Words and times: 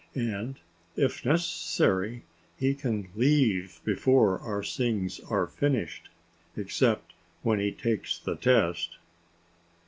And 0.15 0.57
if 0.95 1.23
necessary 1.23 2.23
he 2.57 2.73
can 2.73 3.09
leave 3.15 3.79
before 3.85 4.39
our 4.39 4.63
sings 4.63 5.19
are 5.29 5.45
finished 5.45 6.09
except 6.57 7.13
when 7.43 7.59
he 7.59 7.71
takes 7.71 8.17
the 8.17 8.35
test." 8.35 8.97